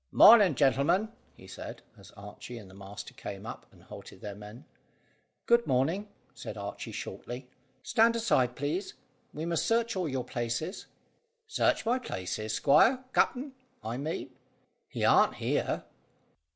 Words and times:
"Mornin', 0.11 0.55
gentlemen," 0.55 1.09
he 1.37 1.45
said, 1.45 1.83
as 1.95 2.09
Archy 2.17 2.57
and 2.57 2.67
the 2.67 2.73
master 2.73 3.13
came 3.13 3.45
up, 3.45 3.67
and 3.71 3.83
halted 3.83 4.19
their 4.19 4.33
men. 4.33 4.65
"Good 5.45 5.67
morning," 5.67 6.09
said 6.33 6.57
Archy 6.57 6.91
shortly. 6.91 7.47
"Stand 7.83 8.15
aside, 8.15 8.55
please; 8.55 8.95
we 9.31 9.45
must 9.45 9.63
search 9.67 9.95
all 9.95 10.09
your 10.09 10.23
places." 10.25 10.87
"Search 11.45 11.85
my 11.85 11.99
places, 11.99 12.51
squire 12.51 13.05
capt'n, 13.13 13.51
I 13.83 13.97
mean? 13.97 14.31
He 14.87 15.05
aren't 15.05 15.35
here." 15.35 15.83